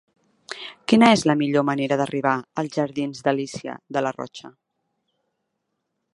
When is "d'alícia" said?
3.29-3.77